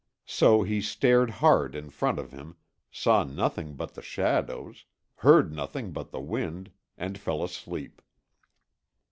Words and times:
So 0.25 0.63
he 0.63 0.81
stared 0.81 1.29
hard 1.29 1.75
in 1.75 1.91
front 1.91 2.17
of 2.17 2.31
him, 2.31 2.55
saw 2.91 3.23
nothing 3.23 3.75
but 3.75 3.93
the 3.93 4.01
shadows, 4.01 4.85
heard 5.17 5.53
nothing 5.53 5.91
but 5.91 6.09
the 6.09 6.19
wind, 6.19 6.71
and 6.97 7.15
fell 7.19 7.43
asleep. 7.43 8.01